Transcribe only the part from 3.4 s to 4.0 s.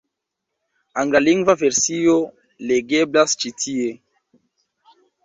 ĉi tie.